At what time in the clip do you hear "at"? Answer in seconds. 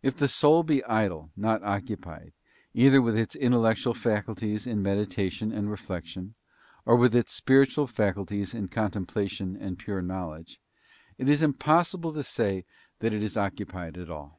13.98-14.08